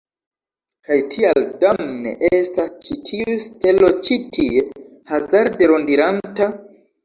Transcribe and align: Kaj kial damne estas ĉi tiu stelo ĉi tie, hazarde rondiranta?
Kaj 0.87 0.95
kial 1.15 1.45
damne 1.63 2.15
estas 2.39 2.73
ĉi 2.87 2.99
tiu 3.11 3.37
stelo 3.51 3.93
ĉi 4.11 4.19
tie, 4.39 4.67
hazarde 5.15 5.73
rondiranta? 5.77 6.53